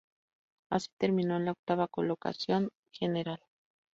[0.71, 3.39] Así, terminó en la octava colocación general.